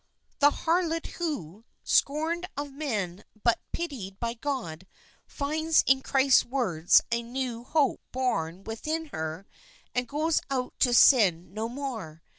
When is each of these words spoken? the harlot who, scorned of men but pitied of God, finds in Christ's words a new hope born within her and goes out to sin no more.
the 0.39 0.49
harlot 0.65 1.05
who, 1.19 1.63
scorned 1.83 2.47
of 2.57 2.71
men 2.73 3.23
but 3.43 3.59
pitied 3.71 4.17
of 4.19 4.41
God, 4.41 4.87
finds 5.27 5.83
in 5.85 6.01
Christ's 6.01 6.43
words 6.43 7.01
a 7.11 7.21
new 7.21 7.63
hope 7.63 8.01
born 8.11 8.63
within 8.63 9.09
her 9.13 9.45
and 9.93 10.07
goes 10.07 10.41
out 10.49 10.73
to 10.79 10.91
sin 10.91 11.53
no 11.53 11.69
more. 11.69 12.23